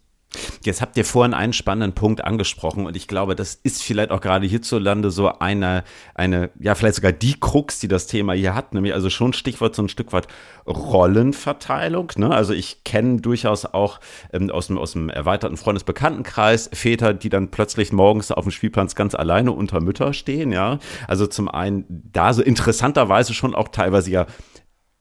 Jetzt 0.65 0.81
habt 0.81 0.97
ihr 0.97 1.05
vorhin 1.05 1.33
einen 1.33 1.53
spannenden 1.53 1.93
Punkt 1.93 2.23
angesprochen 2.23 2.85
und 2.85 2.95
ich 2.95 3.07
glaube, 3.07 3.35
das 3.35 3.55
ist 3.55 3.83
vielleicht 3.83 4.11
auch 4.11 4.21
gerade 4.21 4.45
hierzulande 4.45 5.11
so 5.11 5.27
eine, 5.39 5.83
eine, 6.15 6.49
ja, 6.59 6.75
vielleicht 6.75 6.95
sogar 6.95 7.11
die 7.11 7.39
Krux, 7.39 7.79
die 7.79 7.87
das 7.87 8.07
Thema 8.07 8.33
hier 8.33 8.55
hat, 8.55 8.73
nämlich 8.73 8.93
also 8.93 9.09
schon 9.09 9.33
Stichwort 9.33 9.75
so 9.75 9.83
ein 9.83 9.89
Stück 9.89 10.13
weit 10.13 10.27
Rollenverteilung. 10.67 12.11
Ne? 12.15 12.31
Also 12.31 12.53
ich 12.53 12.83
kenne 12.83 13.21
durchaus 13.21 13.65
auch 13.65 13.99
ähm, 14.31 14.49
aus, 14.49 14.67
dem, 14.67 14.77
aus 14.77 14.93
dem 14.93 15.09
erweiterten 15.09 15.57
Freundesbekanntenkreis 15.57 16.69
Väter, 16.73 17.13
die 17.13 17.29
dann 17.29 17.49
plötzlich 17.49 17.91
morgens 17.91 18.31
auf 18.31 18.45
dem 18.45 18.51
Spielplatz 18.51 18.95
ganz 18.95 19.15
alleine 19.15 19.51
unter 19.51 19.81
Mütter 19.81 20.13
stehen, 20.13 20.51
ja. 20.51 20.79
Also 21.07 21.27
zum 21.27 21.49
einen 21.49 21.85
da 21.89 22.33
so 22.33 22.41
interessanterweise 22.41 23.33
schon 23.33 23.55
auch 23.55 23.67
teilweise 23.69 24.11
ja 24.11 24.25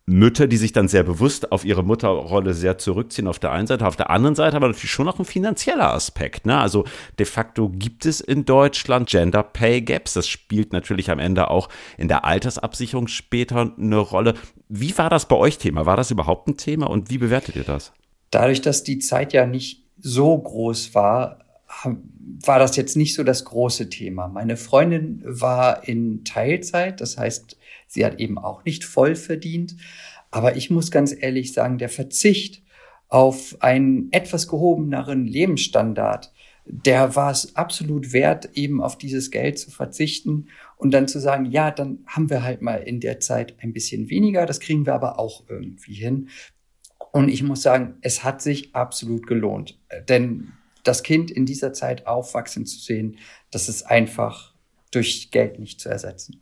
Mütter, 0.05 0.49
die 0.49 0.57
sich 0.57 0.73
dann 0.73 0.89
sehr 0.89 1.05
bewusst 1.05 1.53
auf 1.53 1.65
ihre 1.65 1.85
Mutterrolle 1.85 2.55
sehr 2.55 2.77
zurückziehen 2.77 3.29
auf 3.29 3.39
der 3.39 3.53
einen 3.53 3.69
Seite, 3.69 3.87
auf 3.87 3.95
der 3.95 4.11
anderen 4.11 4.35
Seite 4.35 4.57
aber 4.57 4.67
natürlich 4.67 4.91
schon 4.91 5.07
noch 5.07 5.21
ein 5.21 5.25
finanzieller 5.25 5.95
Aspekt. 5.95 6.45
Ne? 6.45 6.59
Also 6.59 6.85
de 7.21 7.27
facto 7.27 7.69
gibt 7.69 8.05
es 8.05 8.21
in 8.21 8.45
Deutschland 8.45 9.09
Gender 9.09 9.45
Pay 9.45 9.83
Gaps. 9.83 10.15
Das 10.15 10.27
spielt 10.27 10.73
natürlich 10.73 11.11
am 11.11 11.21
Ende 11.21 11.51
auch 11.51 11.69
in 11.99 12.09
der 12.09 12.25
Altersabsicherung 12.25 13.07
später 13.07 13.73
eine 13.79 13.99
Rolle. 13.99 14.35
Wie 14.69 14.97
war 14.99 15.09
das 15.09 15.27
bei 15.27 15.37
euch 15.37 15.59
Thema? 15.59 15.87
War 15.87 15.97
das 15.97 16.11
überhaupt 16.11 16.49
ein 16.49 16.57
Thema 16.57 16.91
und 16.91 17.11
wie 17.11 17.19
bewertet 17.19 17.55
ihr 17.55 17.65
das? 17.65 17.93
Dadurch, 18.33 18.61
dass 18.61 18.83
die 18.83 18.99
Zeit 18.99 19.33
ja 19.33 19.47
nicht 19.47 19.85
so 19.99 20.37
groß 20.37 20.97
war, 20.97 21.39
war 22.45 22.59
das 22.59 22.77
jetzt 22.77 22.97
nicht 22.97 23.15
so 23.15 23.23
das 23.23 23.45
große 23.45 23.89
Thema. 23.89 24.29
Meine 24.29 24.57
Freundin 24.57 25.23
war 25.25 25.87
in 25.87 26.25
Teilzeit, 26.25 27.01
das 27.01 27.17
heißt, 27.17 27.57
Sie 27.93 28.07
hat 28.07 28.21
eben 28.21 28.39
auch 28.39 28.65
nicht 28.65 28.85
voll 28.85 29.15
verdient. 29.15 29.77
Aber 30.31 30.57
ich 30.57 30.71
muss 30.71 30.91
ganz 30.91 31.15
ehrlich 31.15 31.53
sagen, 31.53 31.77
der 31.77 31.91
Verzicht 31.91 32.63
auf 33.09 33.57
einen 33.61 34.11
etwas 34.13 34.49
gehobeneren 34.49 35.27
Lebensstandard, 35.27 36.33
der 36.65 37.17
war 37.17 37.31
es 37.31 37.55
absolut 37.55 38.15
wert, 38.15 38.49
eben 38.55 38.81
auf 38.81 38.97
dieses 38.97 39.31
Geld 39.31 39.59
zu 39.59 39.71
verzichten 39.71 40.49
und 40.79 40.93
dann 40.93 41.07
zu 41.07 41.19
sagen, 41.19 41.45
ja, 41.45 41.71
dann 41.71 41.99
haben 42.07 42.31
wir 42.31 42.43
halt 42.43 42.63
mal 42.63 42.77
in 42.77 43.01
der 43.01 43.21
Zeit 43.21 43.57
ein 43.59 43.75
bisschen 43.75 44.09
weniger, 44.09 44.47
das 44.47 44.61
kriegen 44.61 44.87
wir 44.87 44.95
aber 44.95 45.19
auch 45.19 45.45
irgendwie 45.51 45.93
hin. 45.93 46.29
Und 47.11 47.29
ich 47.29 47.43
muss 47.43 47.61
sagen, 47.61 47.97
es 48.01 48.25
hat 48.25 48.41
sich 48.41 48.75
absolut 48.75 49.27
gelohnt, 49.27 49.79
denn 50.09 50.53
das 50.83 51.03
Kind 51.03 51.31
in 51.31 51.45
dieser 51.45 51.75
Zeit 51.75 52.07
aufwachsen 52.07 52.65
zu 52.65 52.79
sehen, 52.79 53.19
das 53.51 53.69
ist 53.69 53.83
einfach 53.83 54.55
durch 54.93 55.31
Geld 55.31 55.59
nicht 55.59 55.79
zu 55.79 55.91
ersetzen 55.91 56.41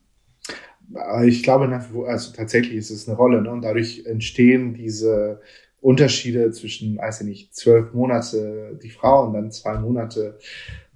ich 1.24 1.42
glaube, 1.42 1.68
also 2.06 2.32
tatsächlich 2.32 2.76
ist 2.76 2.90
es 2.90 3.08
eine 3.08 3.16
Rolle, 3.16 3.42
ne? 3.42 3.50
Und 3.50 3.62
dadurch 3.62 4.04
entstehen 4.06 4.74
diese 4.74 5.40
Unterschiede 5.80 6.50
zwischen, 6.52 6.98
weiß 6.98 7.22
ich 7.22 7.26
nicht, 7.26 7.54
zwölf 7.54 7.92
Monate 7.92 8.78
die 8.82 8.90
Frau 8.90 9.26
und 9.26 9.34
dann 9.34 9.50
zwei 9.50 9.78
Monate 9.78 10.38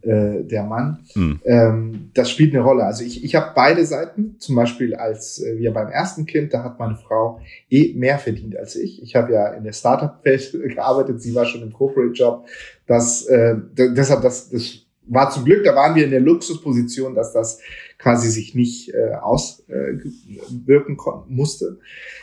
äh, 0.04 0.44
der 0.44 0.64
Mann. 0.64 0.98
Mhm. 1.14 1.40
Ähm, 1.44 2.10
das 2.12 2.30
spielt 2.30 2.54
eine 2.54 2.62
Rolle. 2.62 2.84
Also 2.84 3.04
ich, 3.04 3.24
ich 3.24 3.34
habe 3.34 3.52
beide 3.54 3.84
Seiten. 3.86 4.36
Zum 4.38 4.54
Beispiel 4.54 4.94
als 4.94 5.42
äh, 5.42 5.58
wir 5.58 5.72
beim 5.72 5.88
ersten 5.88 6.26
Kind, 6.26 6.52
da 6.52 6.62
hat 6.62 6.78
meine 6.78 6.96
Frau 6.96 7.40
eh 7.70 7.94
mehr 7.94 8.18
verdient 8.18 8.56
als 8.56 8.76
ich. 8.76 9.02
Ich 9.02 9.16
habe 9.16 9.32
ja 9.32 9.48
in 9.54 9.64
der 9.64 9.72
Startup-Welt 9.72 10.52
gearbeitet, 10.74 11.22
sie 11.22 11.34
war 11.34 11.46
schon 11.46 11.62
im 11.62 11.72
Corporate-Job. 11.72 12.46
Das, 12.86 13.24
äh, 13.26 13.56
deshalb, 13.74 14.20
das, 14.20 14.50
das 14.50 14.83
war 15.06 15.30
zum 15.30 15.44
Glück, 15.44 15.64
da 15.64 15.74
waren 15.74 15.94
wir 15.94 16.04
in 16.04 16.10
der 16.10 16.20
Luxusposition, 16.20 17.14
dass 17.14 17.32
das 17.32 17.60
quasi 17.98 18.30
sich 18.30 18.54
nicht 18.54 18.92
äh, 18.92 19.14
auswirken 19.14 20.96
äh, 20.96 21.32
musste. 21.32 21.78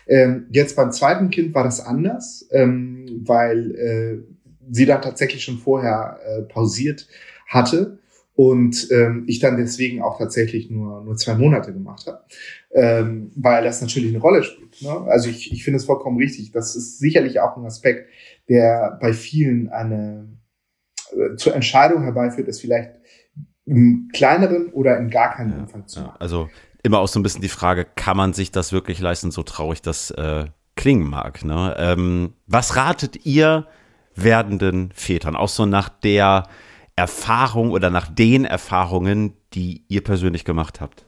Ähm, 0.08 0.48
jetzt 0.52 0.76
beim 0.76 0.92
zweiten 0.92 1.30
Kind 1.30 1.54
war 1.54 1.64
das 1.64 1.80
anders, 1.80 2.48
ähm, 2.52 3.22
weil 3.24 3.76
äh, 3.76 4.18
sie 4.70 4.86
dann 4.86 5.02
tatsächlich 5.02 5.44
schon 5.44 5.58
vorher 5.58 6.20
äh, 6.26 6.42
pausiert 6.44 7.08
hatte 7.48 8.00
und 8.36 8.88
ähm, 8.92 9.26
ich 9.28 9.40
dann 9.40 9.58
deswegen 9.58 10.02
auch 10.02 10.18
tatsächlich 10.18 10.70
nur 10.70 11.04
nur 11.04 11.16
zwei 11.18 11.36
Monate 11.36 11.74
gemacht 11.74 12.08
habe, 12.08 12.22
ähm, 12.72 13.32
weil 13.36 13.64
das 13.64 13.82
natürlich 13.82 14.10
eine 14.10 14.22
Rolle 14.22 14.44
spielt. 14.44 14.82
Ne? 14.82 14.92
Also 15.08 15.30
ich, 15.30 15.52
ich 15.52 15.64
finde 15.64 15.78
es 15.78 15.86
vollkommen 15.86 16.18
richtig. 16.18 16.52
Das 16.52 16.76
ist 16.76 17.00
sicherlich 17.00 17.40
auch 17.40 17.58
ein 17.58 17.66
Aspekt, 17.66 18.08
der 18.50 18.98
bei 19.02 19.14
vielen 19.14 19.70
eine 19.70 20.28
zur 21.38 21.56
Entscheidung 21.56 22.04
herbeiführt, 22.04 22.48
es 22.48 22.62
vielleicht 22.62 22.92
im 23.66 24.10
kleineren 24.14 24.70
oder 24.74 24.98
in 24.98 25.10
gar 25.10 25.36
keinem 25.36 25.52
ja, 25.52 25.60
Umfang 25.60 25.88
zu 25.88 26.02
machen. 26.02 26.12
Ja, 26.14 26.20
also 26.20 26.50
immer 26.84 27.00
auch 27.00 27.08
so 27.08 27.20
ein 27.20 27.24
bisschen 27.24 27.42
die 27.42 27.50
Frage, 27.50 27.86
kann 27.96 28.18
man 28.18 28.34
sich 28.34 28.52
das 28.52 28.72
wirklich 28.72 29.00
leisten, 29.00 29.32
so 29.32 29.44
traurig 29.44 29.82
das 29.82 30.12
äh, 30.12 30.46
klingen 30.76 31.10
mag. 31.10 31.46
Ne? 31.46 31.76
Ähm, 31.78 32.34
was 32.48 32.76
ratet 32.76 33.26
ihr 33.26 33.68
werdenden 34.16 34.92
Vätern, 34.94 35.36
auch 35.36 35.50
so 35.50 35.66
nach 35.66 35.90
der 35.90 36.48
Erfahrung 36.96 37.72
oder 37.72 37.90
nach 37.90 38.08
den 38.14 38.46
Erfahrungen, 38.46 39.34
die 39.54 39.84
ihr 39.88 40.04
persönlich 40.04 40.44
gemacht 40.44 40.82
habt? 40.82 41.06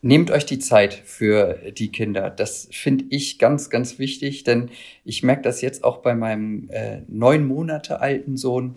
Nehmt 0.00 0.30
euch 0.30 0.46
die 0.46 0.60
Zeit 0.60 0.94
für 0.94 1.54
die 1.72 1.90
Kinder. 1.90 2.30
Das 2.30 2.68
finde 2.70 3.06
ich 3.10 3.38
ganz, 3.40 3.68
ganz 3.68 3.98
wichtig, 3.98 4.44
denn 4.44 4.70
ich 5.04 5.24
merke 5.24 5.42
das 5.42 5.60
jetzt 5.60 5.82
auch 5.82 5.98
bei 5.98 6.14
meinem 6.14 6.68
äh, 6.70 7.00
neun 7.08 7.46
Monate 7.46 8.00
alten 8.00 8.36
Sohn 8.36 8.76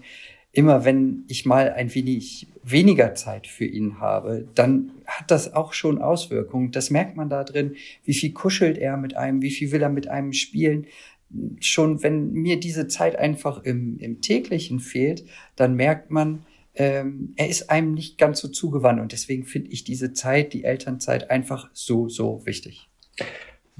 immer 0.53 0.83
wenn 0.85 1.23
ich 1.27 1.45
mal 1.45 1.71
ein 1.71 1.93
wenig 1.93 2.47
weniger 2.63 3.15
Zeit 3.15 3.47
für 3.47 3.65
ihn 3.65 3.99
habe, 3.99 4.47
dann 4.53 4.91
hat 5.05 5.31
das 5.31 5.53
auch 5.53 5.73
schon 5.73 6.01
Auswirkungen. 6.01 6.71
Das 6.71 6.89
merkt 6.89 7.15
man 7.15 7.29
da 7.29 7.43
drin, 7.43 7.75
wie 8.03 8.13
viel 8.13 8.33
kuschelt 8.33 8.77
er 8.77 8.97
mit 8.97 9.15
einem, 9.15 9.41
wie 9.41 9.51
viel 9.51 9.71
will 9.71 9.81
er 9.81 9.89
mit 9.89 10.07
einem 10.07 10.33
spielen. 10.33 10.87
Schon 11.59 12.03
wenn 12.03 12.33
mir 12.33 12.59
diese 12.59 12.87
Zeit 12.87 13.15
einfach 13.15 13.63
im, 13.63 13.97
im 13.99 14.21
täglichen 14.21 14.79
fehlt, 14.79 15.25
dann 15.55 15.75
merkt 15.75 16.11
man, 16.11 16.45
ähm, 16.75 17.33
er 17.35 17.49
ist 17.49 17.69
einem 17.69 17.93
nicht 17.93 18.17
ganz 18.17 18.39
so 18.39 18.47
zugewandt. 18.47 19.01
Und 19.01 19.11
deswegen 19.11 19.45
finde 19.45 19.71
ich 19.71 19.83
diese 19.83 20.13
Zeit, 20.13 20.53
die 20.53 20.65
Elternzeit, 20.65 21.29
einfach 21.29 21.69
so, 21.73 22.09
so 22.09 22.45
wichtig. 22.45 22.89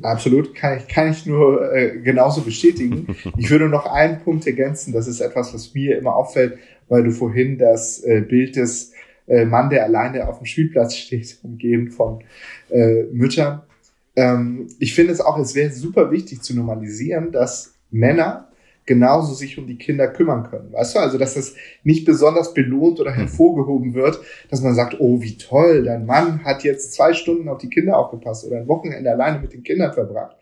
Absolut, 0.01 0.55
kann 0.55 0.77
ich, 0.77 0.88
kann 0.88 1.12
ich 1.12 1.25
nur 1.25 1.74
äh, 1.74 2.00
genauso 2.00 2.41
bestätigen. 2.41 3.08
Ich 3.38 3.50
würde 3.50 3.70
noch 3.70 3.86
einen 3.86 4.20
Punkt 4.20 4.46
ergänzen, 4.46 4.93
das 4.93 5.08
ist 5.08 5.22
etwas, 5.22 5.53
was 5.53 5.74
mir 5.74 5.98
immer 5.98 6.15
auffällt, 6.15 6.58
weil 6.89 7.03
du 7.03 7.12
vorhin 7.12 7.58
das 7.58 8.03
äh, 8.03 8.22
Bild 8.22 8.55
des 8.55 8.93
äh, 9.27 9.46
Mann, 9.46 9.70
der 9.70 9.86
alleine 9.86 10.27
auf 10.27 10.39
dem 10.39 10.46
Spielplatz 10.46 10.96
steht, 10.96 11.38
umgeben 11.43 11.91
von 11.91 12.24
äh, 12.70 13.03
Müttern. 13.12 13.62
Ähm, 14.15 14.67
ich 14.79 14.93
finde 14.93 15.13
es 15.13 15.22
auch, 15.22 15.38
es 15.39 15.55
wäre 15.55 15.72
super 15.72 16.12
wichtig 16.12 16.41
zu 16.41 16.55
normalisieren, 16.55 17.31
dass 17.31 17.75
Männer 17.91 18.50
genauso 18.85 19.33
sich 19.33 19.57
um 19.57 19.67
die 19.67 19.77
Kinder 19.77 20.07
kümmern 20.07 20.43
können. 20.50 20.73
Weißt 20.73 20.95
du, 20.95 21.00
also 21.00 21.17
dass 21.17 21.35
das 21.35 21.55
nicht 21.83 22.05
besonders 22.05 22.53
belohnt 22.53 23.00
oder 23.00 23.11
hervorgehoben 23.11 23.93
wird, 23.93 24.19
dass 24.50 24.61
man 24.61 24.73
sagt, 24.73 25.00
oh, 25.00 25.21
wie 25.21 25.38
toll, 25.38 25.83
dein 25.83 26.05
Mann 26.05 26.43
hat 26.43 26.63
jetzt 26.63 26.93
zwei 26.93 27.13
Stunden 27.13 27.47
auf 27.47 27.59
die 27.59 27.69
Kinder 27.69 27.97
aufgepasst 27.97 28.45
oder 28.45 28.57
ein 28.57 28.67
Wochenende 28.67 29.11
alleine 29.11 29.39
mit 29.39 29.53
den 29.53 29.63
Kindern 29.63 29.93
verbracht. 29.93 30.35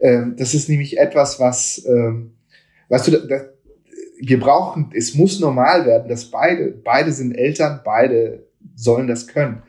Ähm, 0.00 0.34
das 0.36 0.54
ist 0.54 0.68
nämlich 0.68 0.98
etwas, 0.98 1.38
was, 1.38 1.84
ähm, 1.86 2.34
weißt 2.88 3.08
du, 3.08 3.26
das, 3.28 3.42
wir 4.18 4.40
brauchen, 4.40 4.90
es 4.94 5.14
muss 5.14 5.40
normal 5.40 5.84
werden, 5.84 6.08
dass 6.08 6.30
beide, 6.30 6.70
beide 6.72 7.12
sind 7.12 7.32
Eltern, 7.32 7.80
beide 7.84 8.46
sollen 8.74 9.06
das 9.06 9.26
können. 9.26 9.62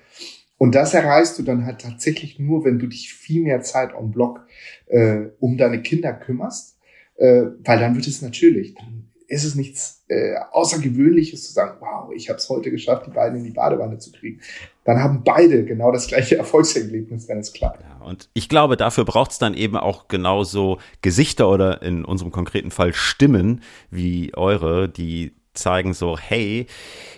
Und 0.58 0.74
das 0.74 0.94
erreichst 0.94 1.38
du 1.38 1.44
dann 1.44 1.66
halt 1.66 1.82
tatsächlich 1.82 2.40
nur, 2.40 2.66
wenn 2.66 2.80
du 2.80 2.88
dich 2.88 3.14
viel 3.14 3.44
mehr 3.44 3.62
Zeit 3.62 3.94
on 3.94 4.12
Block 4.12 4.46
äh, 4.88 5.28
um 5.40 5.58
deine 5.58 5.82
Kinder 5.82 6.14
kümmerst 6.14 6.77
äh, 7.18 7.44
weil 7.64 7.80
dann 7.80 7.96
wird 7.96 8.08
es 8.08 8.22
natürlich, 8.22 8.76
dann 8.76 9.08
ist 9.28 9.44
es 9.44 9.56
nichts 9.56 10.06
äh, 10.08 10.36
Außergewöhnliches 10.52 11.44
zu 11.46 11.54
sagen, 11.54 11.78
wow, 11.82 12.12
ich 12.16 12.30
habe 12.30 12.38
es 12.38 12.48
heute 12.50 12.72
geschafft, 12.72 13.08
die 13.08 13.12
beiden 13.12 13.40
in 13.40 13.44
die 13.44 13.52
Badewanne 13.52 13.98
zu 13.98 14.12
kriegen. 14.12 14.40
Dann 14.86 15.04
haben 15.04 15.24
beide 15.24 15.66
genau 15.66 15.92
das 15.92 16.08
gleiche 16.08 16.38
Erfolgserlebnis, 16.38 17.28
wenn 17.28 17.40
es 17.40 17.52
klappt. 17.52 17.82
Ja, 17.82 18.06
und 18.06 18.30
ich 18.34 18.48
glaube, 18.48 18.78
dafür 18.78 19.04
braucht 19.04 19.32
es 19.32 19.38
dann 19.38 19.54
eben 19.54 19.76
auch 19.76 20.08
genauso 20.08 20.80
Gesichter 21.02 21.50
oder 21.50 21.82
in 21.82 22.06
unserem 22.06 22.32
konkreten 22.32 22.72
Fall 22.72 22.94
Stimmen 22.94 23.62
wie 23.92 24.34
eure, 24.34 24.88
die 24.88 25.34
zeigen 25.54 25.94
so, 25.94 26.18
hey, 26.18 26.68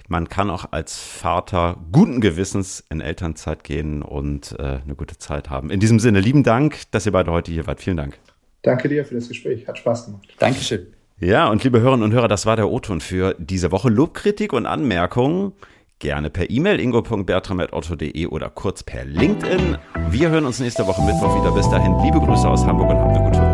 man 0.08 0.29
kann 0.29 0.50
auch 0.50 0.72
als 0.72 0.98
Vater 0.98 1.77
guten 1.91 2.22
Gewissens 2.22 2.84
in 2.89 3.01
Elternzeit 3.01 3.63
gehen 3.63 4.01
und 4.01 4.56
äh, 4.58 4.79
eine 4.84 4.96
gute 4.96 5.18
Zeit 5.18 5.50
haben. 5.50 5.70
In 5.70 5.79
diesem 5.79 6.00
Sinne, 6.00 6.22
lieben 6.22 6.44
Dank, 6.44 6.89
dass 6.91 7.06
ihr 7.06 7.12
beide 7.12 7.32
heute 7.32 7.51
hier 7.51 7.68
wart. 7.68 7.82
Vielen 7.82 7.98
Dank. 7.98 8.18
Danke 8.62 8.89
dir 8.89 9.06
für 9.06 9.16
das 9.16 9.28
Gespräch. 9.28 9.68
Hat 9.68 9.78
Spaß 9.78 10.06
gemacht. 10.06 10.28
Dankeschön. 10.39 10.88
Ja, 11.20 11.50
und 11.50 11.63
liebe 11.63 11.82
Hörerinnen 11.82 12.04
und 12.04 12.13
Hörer, 12.13 12.28
das 12.28 12.46
war 12.46 12.56
der 12.56 12.70
O-Ton 12.70 13.01
für 13.01 13.36
diese 13.38 13.72
Woche. 13.72 13.89
Lobkritik 13.89 14.54
und 14.54 14.66
Anmerkungen 14.66 15.54
gerne 16.00 16.30
per 16.30 16.50
E-Mail 16.50 16.80
ingo.bertram.otto.de 16.80 18.28
oder 18.28 18.50
kurz 18.50 18.84
per 18.84 19.04
LinkedIn. 19.04 19.78
Wir 20.10 20.30
hören 20.30 20.46
uns 20.46 20.60
nächste 20.60 20.88
Woche 20.88 21.01
Mittwoch 21.01 21.42
wieder. 21.42 21.51
Bis 21.51 21.70
dahin, 21.70 21.94
liebe 22.04 22.20
Grüße 22.20 22.48
aus 22.48 22.66
Hamburg 22.66 22.89
und 22.89 22.98
habt 22.98 23.10
eine 23.10 23.25
gute 23.25 23.39
Woche. 23.39 23.49